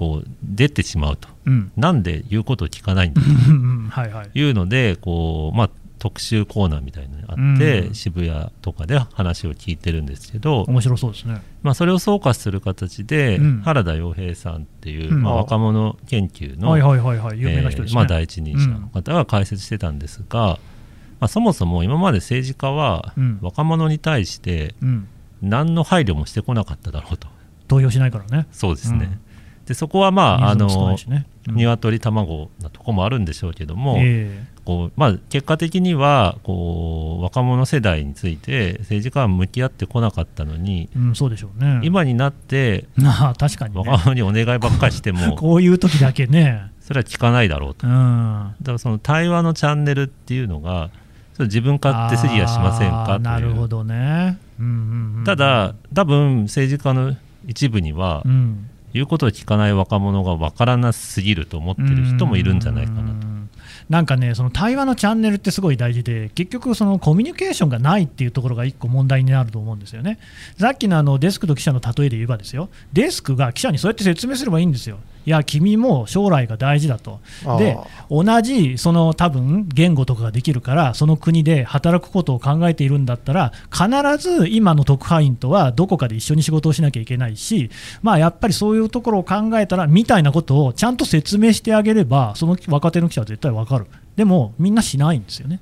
[0.00, 3.28] こう出てしまうと、うん、なんで言うことを聞かないんだと。
[4.38, 16.70] いうのでこう、まあ、特集コーナーみたいなのがあって、うん、渋谷とかで話を聞いてるんですけど面白そうですね、まあ、それを総括する形で、うん、原田洋平さんっていう、まあ、若者研究の
[18.06, 20.58] 第一人者の方が解説してたんですが、
[21.20, 24.74] まあ、そもそも今まで政治家は若者に対して
[25.42, 27.28] 何の配慮もしてこなかっただろうと。
[27.68, 28.48] 投票しないからね。
[28.50, 29.20] そうですね、
[29.70, 41.78] でそこはまあ、あの、ねうん、鶏卵なとこもあるんでしょうけども、えー、こうまあ、結果的にはこう若者世代について政治家は向き合ってこなかったのに、うん、そうでしょうね。
[41.84, 46.72] 今になってあ確かに、ね、若者にお願いばっかりしても こういう時だけね。
[46.80, 50.90] それは聞かないだろうと、うん、だからその対話のチャンネルっていうのが
[51.38, 53.20] 自分勝手すぎやしませんかという。
[53.20, 57.14] なるほどね、うんうんうん、ただ多分政治家の
[57.46, 63.26] 一部には、うん言うことを聞かない若者が分からなすぎると思ってる人もいるんじゃないかなと。
[63.88, 70.18] なんかね、その対話のチャンネルってすごい大事で、結局、そのコミュニケーションがないっていうところが1個問題になると思うんですよね。
[70.58, 74.98] さっきのあのデスクと記者の例えで言えばですよ、デスクが記者にそうやって説明すればいいんですよ。
[75.26, 77.20] いや、君も将来が大事だと、
[77.58, 77.78] で
[78.10, 87.70] 同じその多分言語とかができるから、その国で働くことを考えているんだったら、必ず今の特派員とはどこかで一緒に仕事をしなきゃいけないし、
[88.02, 93.86] まあ、やっぱりそういうところを考えたら、みたいなことをちゃんと説明してあげれば、その若手の記者は絶対分かる。
[94.16, 95.60] でもみんなしないんですよね。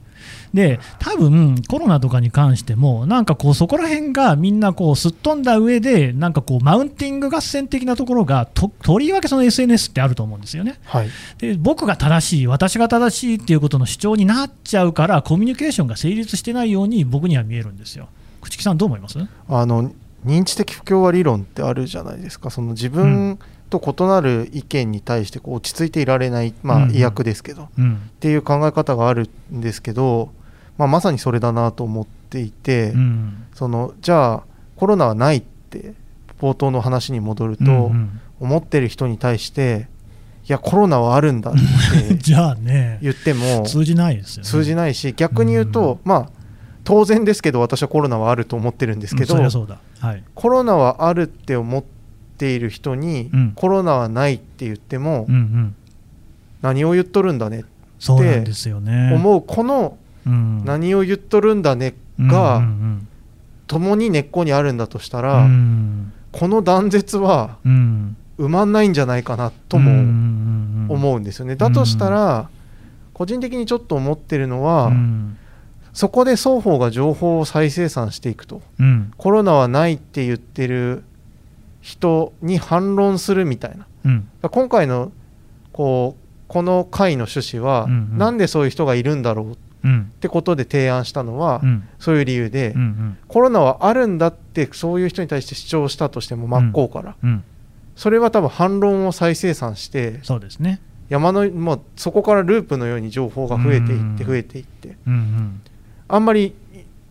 [0.55, 18.09] で多分コロナとかに関してもなんかこうそこら辺がみんなこうすっ飛んだ上でなんかこうマウンティング合戦的なところがととりわけその SNS ってあると思うんですよね、はい、で僕が正しい私が正しいっていうことの主張になっちゃうからコミュニケーションが成立してないように僕には見えるんですよ。
[18.43, 19.19] 朽木さんどう思います？
[19.49, 19.93] あの
[20.25, 22.51] 認知的不協和理論ってあるじゃないですか。
[22.51, 30.31] その自分、うんと異なる意見に対してこう落ち着いていられない、まあ、意訳ですけど、うん、っていう考え方があるんですけど、
[30.77, 34.43] まあ、まさにそれだなと思っていて、うん、そのじゃあ
[34.77, 35.95] コロナはないって
[36.41, 39.89] 冒頭の話に戻ると、うんうん、思ってる人に対して
[40.49, 46.31] いやコロナはあるんだって じゃあね言っても通じないですよ、ね、通じないし逆に言うと、まあ
[46.85, 51.98] 当然ですけど私はコロナはあると思ってるんですけど、はい、コロナはあるって思って
[52.39, 55.75] ている人に、うん、コロナはないって言っても、うんうん、
[56.63, 57.69] 何を言っとるんだねって
[59.15, 62.63] 思うこの、何を言っとるんだねが、
[63.67, 65.49] 共に根っこにあるんだとしたら、
[66.31, 71.57] この断絶は埋まんないんじゃないかなとも思うんですよね。
[71.57, 72.49] だとしたら
[73.13, 74.93] 個人的にちょっと思ってるのは、
[75.93, 81.03] そこで双方が情報を再生産していくと、うん、コロナはないって言ってる
[81.89, 85.11] 人に反論するみたいな、うん、今回の
[85.73, 89.57] こうこの会の趣旨は、うんうん、なんでそういう人がいるんだろうっ
[90.21, 97.43] てことで提案したのは、うん、そういう理由で、うんうん、コロナはあるんだってそういう人に対して主張したとしても真っ向から、うん、
[97.97, 100.83] それは多分反論を再生産してそうですね。
[101.09, 105.61] 山のもうそこからループのように情報が増えていって増えていって、うんうん、
[106.07, 106.55] あんまり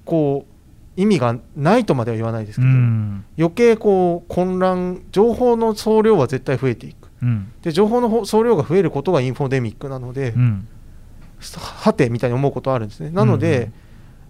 [0.06, 0.57] こう
[0.98, 10.68] 意味がないとまでは言わないですけど、うん、余計こう混乱情報の総量は絶対増えていく、うん、で情報の総量が増えることがインフォデミックなので、うん、
[11.56, 13.12] はてみたいに思うことあるんですね。
[13.12, 13.72] なので、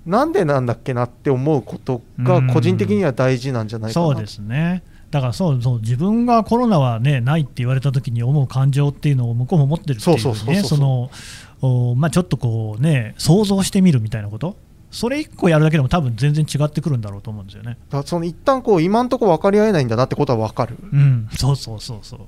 [0.05, 4.05] なんでなんだっけなって思うことが個人的には大事なんじゃないかな。
[4.05, 4.83] そうですね。
[5.09, 11.09] だからそうそう自分がコロナは、ね、ないって言われた時に思う感情っていうのを向こうも持ってるっていうねその
[11.61, 14.57] おまあちょっとこうね想像してみるみたいなこと
[14.91, 17.77] それ一個やるだけでも多分全然違ってくるんだろうと思うんですよね。
[17.89, 22.19] だその一旦こう今んとこ分かり合えないんだなってことは分かるうん、そうそうそうそう。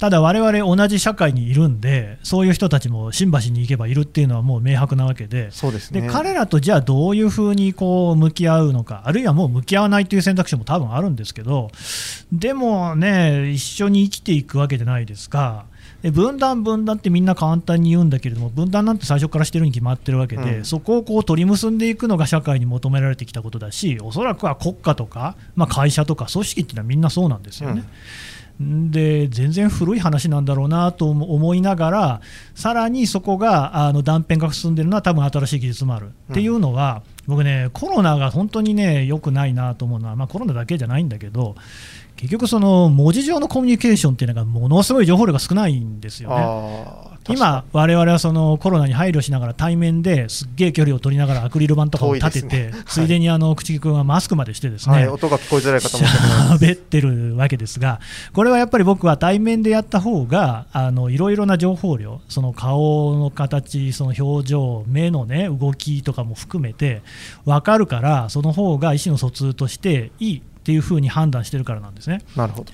[0.00, 11.70] ただ我々同じ社会にいるんでそういう人たちも新橋に行けばいるっていうのはもう明白なわけでそうですねで彼らとじゃあどういうふうにこう向き合うのかあるいはもう向き合わないという選択肢も多分あるんですけど
[12.32, 15.66] でもね一緒に生きていくわけじゃないですか。
[16.02, 27.84] で分断、分断ってみんな簡単に言うんだけれども分断なんて最初からしてるに決まってるわけで、うんそこをこう取り結んでいくのが社会に求められてきたことだしおそらくは国家とか、まあ、会社とか組織っていうのはみんなそうなんですよね。
[28.60, 32.20] で全然古い話なんだろうなと思いながら
[32.54, 41.54] さらにそこがあの断片が進んでるのは多分新しい技術もある、っていうのは僕ねコロナが本当にね良くないなと思うのは、まあ、コロナだけじゃないんだけど
[42.20, 47.10] 結局その文字上のコミュニケーションっていうのがものすごい情報量が少ないんですよね。
[47.28, 56.64] 今、我々はそのコロナに配慮しながら対面ですっげえ距離を取りながらアクリル板とかを立てて、遠いついでにあの口木君はマスクまでしてですね、はい、音が聞こえづらい方もいると思います。
[56.64, 58.00] 喋ってるわけですが、
[58.34, 67.00] これはやっぱり僕は対面でやった方があのいろいろな情報量、その顔の形、その表情、目の、ね、動きとかも含めて
[67.46, 72.22] 分かるから、その方が意思の疎通としていいっていうふうに判断してるからなんですね。
[72.36, 72.72] なるほど。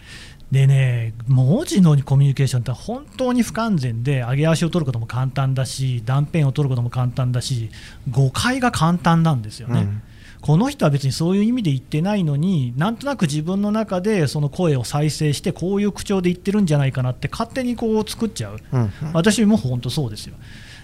[0.51, 7.71] でね、文字のコミュニケーションって本当に不完全で、上げ足を取ることも簡単だし、断片を取ることも簡単だし、
[8.11, 9.81] 誤解が簡単なんですよね。
[9.81, 10.03] うん。
[10.41, 18.61] この人は別にそういう意味で言ってないのになんとなく自分の中でその声を再生してこういう口調で言ってるんじゃないかなって勝手にこう作っちゃう。
[18.71, 18.91] うんうん。
[19.13, 20.37] 私も本当そうですよ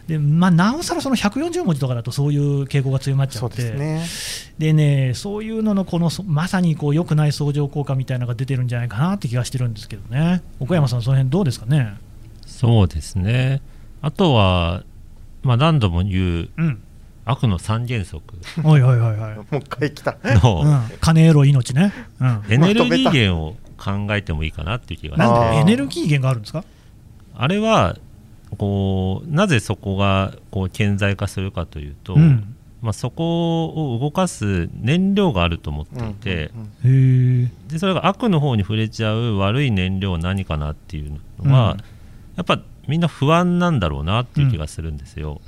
[0.08, 4.04] で、まあ、なおさらその140文字とかだとそういう傾向が強まっちゃそうってですね。
[4.58, 10.42] でねそういうののこのそまさにこう良くない相乗効果みたいなのが出てるんじゃないかなって気がしてるんですけどね。
[10.60, 11.94] 岡山さんその辺どうですかね？
[12.46, 13.62] そうですね。
[14.02, 14.82] あとは、
[15.42, 16.82] まあ、何度も言ううん。
[17.24, 18.34] 悪の三原則。
[18.64, 20.16] おいおいおいおい、 もう一回来た。
[20.42, 20.62] の。
[20.64, 25.24] うん、金エロ命ね、うん、エネルギー源を考えてもいいかなっていう気がして。
[25.24, 26.64] なんあーでエネルギー源があるんですか？
[27.36, 27.96] あれは
[28.58, 32.56] こうなぜそこがこう顕在化するかというと、うん。
[32.82, 36.50] まあ、そこを動かす燃料があると思っていて、
[36.82, 41.78] うんうんでそれが悪の方に触れちゃう悪い燃料は何かなっていうのは、うん。
[41.78, 45.40] やっぱみんな不安なんだろうなっていう気がするんですよ。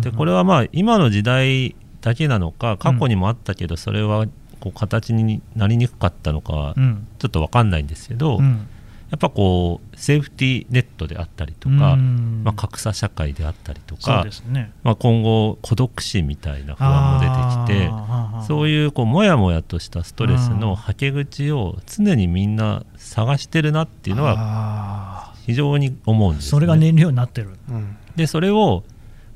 [0.00, 4.26] でこれはまあ今の時代だけなのか過去にもあったけどそれは
[4.60, 6.74] こう形になりにくかったのか
[7.18, 8.66] ちょっと分かんないんですけど、うん
[9.14, 12.42] やっぱこうセーフティーネットであったりとか、うん。
[12.42, 14.72] まあ、格差社会であったりとかですね。
[14.82, 27.96] まあ、今後孤独死みたいな不安も出てきてそうういうこうもやもやとしたストレスのはけ口を常にみんな探してるなっていうのはは非常に思うんです、ね、それが燃料になってる、うん。
[28.16, 28.82] でそれを、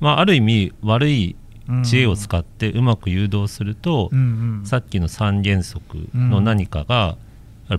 [0.00, 1.36] まあ、ある意味悪い
[1.68, 4.18] うん知恵を使ってうまく誘導すると、うん
[4.60, 4.66] うん。
[4.66, 7.16] さっきの三原則の何かが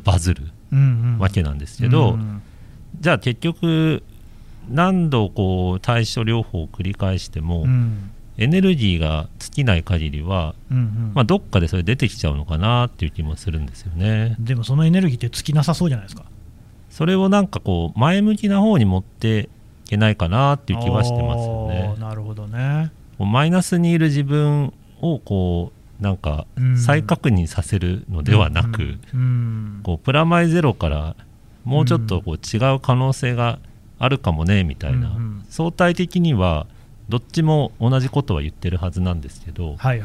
[0.06, 0.44] バズる。
[0.44, 0.59] うんうん
[1.20, 2.42] わけなんですけど、うん
[3.00, 4.04] じゃあ結局
[4.70, 8.12] 何度こう対処療法を繰り返しても、うん。
[8.38, 11.12] エネルギーが尽きない限りは、うんうん。
[11.14, 14.38] まあ、どっかでそれ出てきちゃうのかなっていう気もするんですよね。
[14.40, 16.24] でもそのエネルギーって尽きなさそうじゃないですか。
[16.90, 19.50] それをなんかこう前向きな方に持って
[19.86, 21.96] いけないかなっていう気はしてますよね。
[22.00, 22.92] なるほどね。
[23.20, 26.78] マイナスにいる自分をこうなんかうん。
[26.78, 28.98] 再確認させるのではなく、
[29.84, 31.16] こうプラマイゼロから
[31.64, 33.60] もうちょっとこう違う可能性が
[34.00, 35.18] あるかもねみたいな、
[35.50, 36.68] 相対的には
[37.10, 39.96] どっちも同じことは言ってるはずなんですけど、は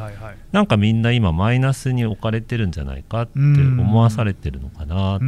[0.52, 5.24] なんかみんな今マイナスに置かれてるんじゃないかって思わされてるのかなと、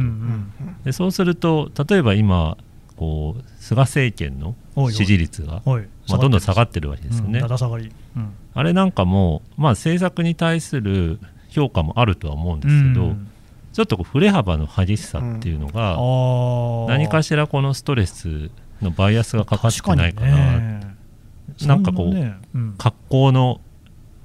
[0.83, 2.57] でそうすると例えば今
[2.97, 4.55] こう菅政権の
[4.91, 5.61] 支持率が
[6.09, 7.91] まあ、どんどん下がっってるわけてですよね、だだ下がり。
[8.15, 13.27] うんあれなんかも、まあ、政策に対する評価もあるとは思うんですけど、うん。
[13.71, 16.87] ちょっとこう振れ幅の激しさっていうのが、あー。
[16.87, 18.49] 何かしらこのストレス
[18.81, 20.95] のバイアスがかかってないかなね。
[21.67, 22.75] なんかこうそねうん。
[22.79, 23.61] 格好の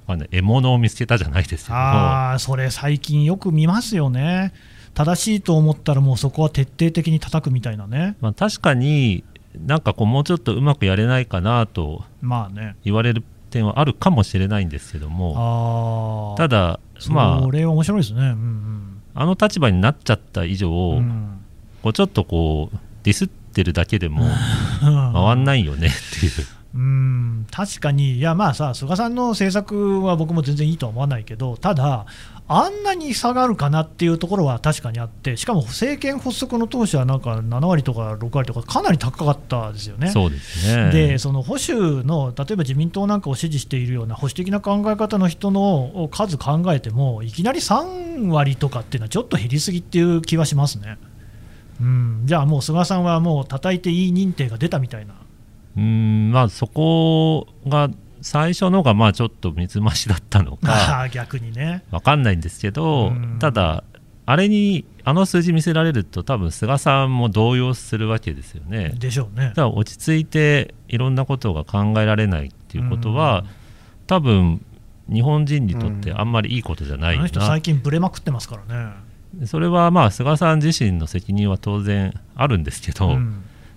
[0.07, 1.75] あの獲物を見つけたじゃないですけど。
[1.75, 4.51] ああそれ最近よく見ますよね。
[4.95, 8.15] 正しいと思ったらもうそこは徹底的に叩くみたいなね。
[8.19, 9.23] まあ、確かに
[9.65, 12.75] なんかこうもうちょっとうまくやれないかなとまあね。
[12.83, 16.79] 言われる点はあるかもしれないんですけどもああただ
[17.09, 18.19] まそれは面白いですね。
[18.21, 21.39] うんああの立場になっちゃった以上、うんうん。
[21.83, 24.25] こうちょっとこうディスってるだけでも
[24.81, 26.31] 回んないよねっていう
[26.75, 32.07] うん確かに、いやまあさ、菅さんの政策は僕も全然いいとは思わないけど、ただ、
[32.47, 40.09] あんなに下がるかなっていうところは確かにあって、しかも政権発足の当初はなんか7割とか6割とか、かなり高かったですよね。
[40.09, 50.97] そうですねでその保守の、例えば自民党なんかを支持しているような保守的な考え方の人の数考えても、いきなり3割とかっていうのは、ちょっと減りすぎっていう気はしますね。
[51.79, 55.13] うん、じゃあもう菅さんはもう叩いていい認定が出たみたいな。
[55.77, 57.89] うんまあそこが
[58.21, 63.83] 最初のがまあちょっと水増しだったのか 逆にね分かんないんですけどただ
[64.25, 68.93] あれにあの数字見せられると多分菅さんも動揺するわけですよね。
[68.97, 69.47] でしょうね。
[69.47, 73.43] だから落ち着いていろんなことが考えられないっていうことは
[74.07, 74.63] 多分
[75.11, 78.93] 日本人にとってあんまりいいことじゃないな、あの人最近ぶれまくってますからね。
[79.45, 83.17] それはまあ菅さん自身の責任は当然あるんですけど、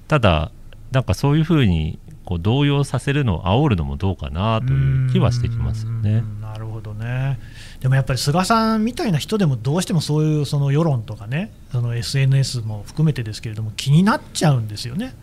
[0.06, 0.52] ただ
[0.96, 6.24] なんかそういうふうにこう動揺させるのを煽るのもどうかなという気はしてきますよね。
[6.40, 7.38] なるほどね
[7.80, 15.14] でもやっぱり菅さんみたいな人でもどうしてもそういうその世論とかねその SNS も含めてですけれども気になっちゃうんですよね。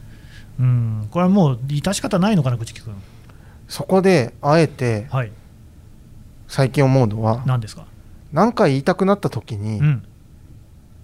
[0.60, 2.94] うんこれはもう致し方ないのかな朽木君。
[3.68, 5.32] そこであえて、はい、
[6.48, 7.88] 最近思うのは何ですか？
[8.32, 10.06] 何か言いたくなった時に、うん、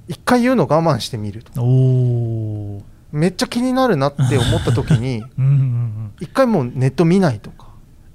[0.07, 1.59] 一回言うの我慢してみると。
[1.63, 5.23] おめっちゃ気になるなって思った時に
[6.19, 7.67] 一回もうネット見ないとか。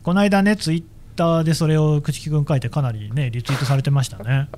[0.02, 0.84] この間ねツイッ
[1.16, 4.48] ターでそれを朽木君書いてかなりねリツイートされてましたね、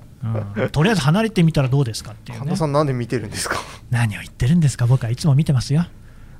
[0.56, 3.56] うん、とりあえず離れてみたらどうですかっていう、ね、神田さんなんで見てるんですか？
[3.90, 5.86] 何を言ってるんですか僕はいつも見てますよ。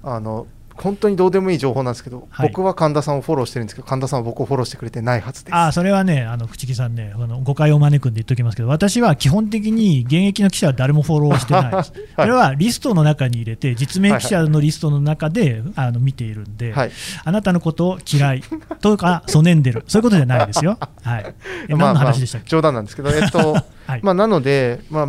[0.03, 0.47] あの
[0.79, 5.55] 本当にどうでもいい情報なんですけど、はい、僕は神田さんをフォローしてるんですけど、神田さんは僕をフォローしてくれてないはずです。
[5.55, 15.51] あそれはね、あの口木さんね、あの誤解を招くんで言っておきますけど、私は基本的に現役の記者は誰もフォローしてないです、 はい、それはリストの中に入れて、実名記者のリストの中で、はい。
[15.53, 16.91] はい、あの見ているんで、はい、
[17.25, 18.43] あなたのことを嫌い
[18.81, 20.79] とか、そねんでる、そういうことじゃないですよ。
[21.03, 21.35] はい、
[21.69, 23.57] 何の話でしたっけ、まあ、まあ、冗談なんですけど、えっと
[24.03, 25.09] まあ、なので、まあ、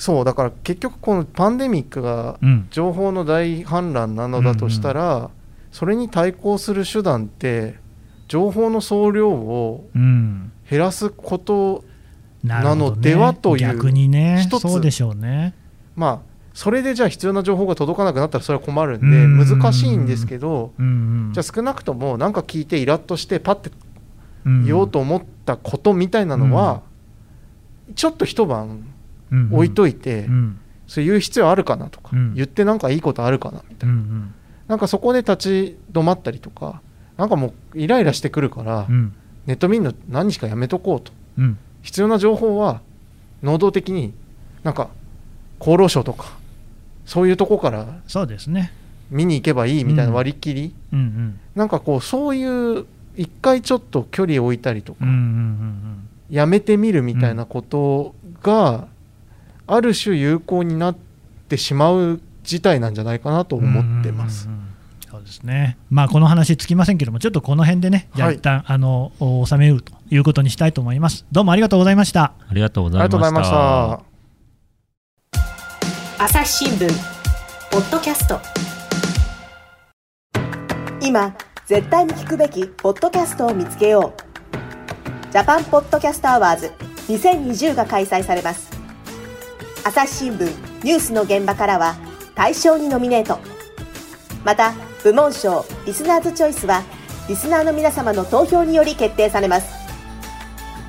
[0.00, 2.38] そうだから結局このパンデミックが
[2.70, 5.28] 情報の大氾濫なのだとしたら、うん、
[5.72, 7.74] それに対抗する手段って
[8.26, 11.84] 情報の総量を減らすこと
[12.42, 14.48] なのではという、逆にね。
[14.50, 15.54] そうでしょうね。
[15.96, 23.70] まあそれでじゃあ必要な情報が届かなくなったらそれは困るんで難しいんですけど、じゃあ少なくとも何か聞いてイラッとしてパッて
[24.64, 26.80] 言おうと思ったことみたいなのは、
[27.94, 28.86] ちょっと一晩
[29.52, 34.34] 置いといて、うん、そういう必要あるかなとか、うん、言ってなんかいいことあるかなみたいな、うんうん、
[34.68, 36.80] なんかそこで立ち止まったりとか
[37.16, 39.14] なんかもうイライラしてくるから、うん、
[39.46, 41.12] ネット見るの何日かやめとこうと、
[41.82, 42.80] 必要な情報は
[43.42, 44.14] 能動的に
[44.62, 44.88] なんか
[45.60, 46.38] 厚労省とか
[47.04, 48.72] そういうとこからそうですね。
[49.10, 51.04] 見に行けばいいみたいな割り切り、うんうん。
[51.04, 58.86] うん、なんかこうそういう一回ちょっと距離を置いたりとか、うんうんうんうん、やめてみるみたいなことが、
[59.72, 60.96] ある種有効になっ
[61.48, 64.48] てしまう事態なんじゃないかなと思ってます。
[65.10, 69.12] そうですね、まあ、この話つきませんけども、ちょっとこの辺でね、じゃあ一旦、はい、あの
[69.46, 71.24] 収めるということにしたいと思います。
[71.32, 72.32] どうもありがとうございました。
[72.48, 74.00] ありがとうございました。
[76.22, 76.88] 朝日新聞
[77.70, 78.38] ポッドキャスト
[81.00, 81.34] 今
[81.66, 86.72] 絶対に聞くべきポッドキャストを見つけようジャパンポッドキャストアワーズ
[87.08, 88.79] 2020が開催されます
[89.82, 90.44] 朝日新聞
[90.84, 91.96] ニュースの現場からは
[92.34, 93.38] 大賞にノミネート。
[94.44, 94.72] また
[95.02, 96.82] 部門賞リスナーズチョイスは
[97.28, 99.72] リスナーの皆様の投票により決定されます。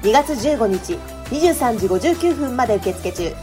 [0.03, 0.93] 2月15日
[1.29, 3.33] 23時59分まで受付中。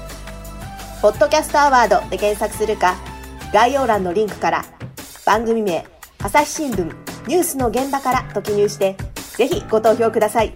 [1.00, 2.96] ポッドキャストアワードで検索するか
[3.52, 4.64] 概要欄のリンクから
[5.24, 5.86] 番組名
[6.18, 6.84] 朝日新聞
[7.28, 8.96] ニュースの現場からと記入して
[9.36, 10.52] ぜひご投票ください。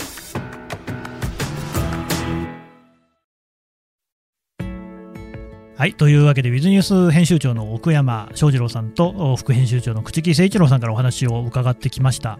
[5.82, 12.38] はいというわけで、ウィズニュース編集長の奥山翔二郎さんと副編集長の朽木誠一郎さんからお話を伺ってきました。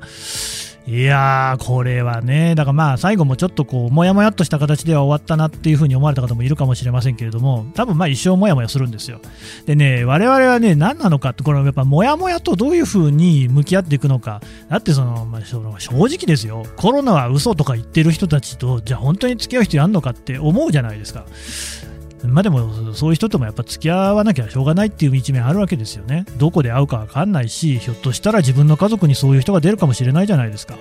[0.87, 9.21] いやー、これはね、だからまあ最後もちょっとこう、もやもやっとした形では終わったなっていうふうに思われた方もいるかもしれませんけれども、多分まあ一生もやもやするんですよ。
[9.67, 21.25] でね、我々はね、何なのかって、これはやっぱもやもやとどういうふうに向き合っていくのか、だってその、まあ、正直ですよ、コロナは嘘とか言ってる人たちと、じゃあ本当に付き合う人やんのかって思うじゃないですか。
[22.25, 26.25] まあでもそういう人ともやっぱ付き合わなきゃしょうがないっていう一面あるわけですよね。
[26.39, 30.77] どこで会うか分かんないし、ひょっとしたら自分の家族にそういう人が出るかもしれないじゃないですか。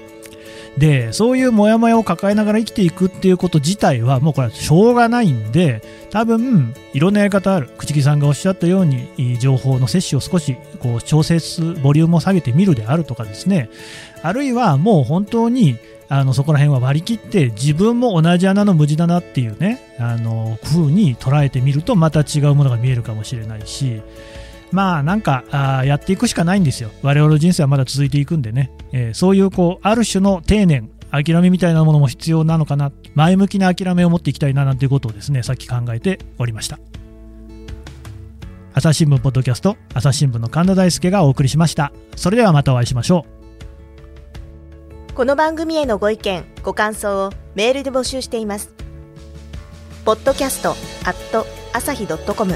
[0.78, 7.70] でそういうモヤモヤを抱えながら生きていくっていうこと自体はもうこれはしょうがないんで多分いろんなやり方ある。
[7.78, 13.70] 口木さんがおっしゃったように情報の摂取を少しこう調節ボリュームを下げてみるであるとかですね。
[14.24, 24.02] あるいはもう本当にあのそこら辺は割り切って自分も同じ穴の無地だなっていうねあの風に捉えてみるとまた違うものが見えるかもしれないし
[24.72, 26.90] まあなんかあやっていくしかないんですよ。
[27.02, 32.92] 我々の人生はまだ続いていくんでね、えー、そういうこうある種の定年諦めみたいなものも必要なのかな。
[33.16, 36.80] 前向きな諦めを持っていきたいななんていうことをですねさっき考えておりました。
[38.74, 41.92] 朝日新聞ポッドキャスト朝日新聞の神田大輔がお送りしました。
[42.16, 43.26] それではまたお会いしましょ
[45.10, 45.14] う。
[45.14, 48.72] この番組へのご意見ご感想をメールで募集しています。
[50.06, 50.74] podcast
[51.06, 52.56] at 朝日 .com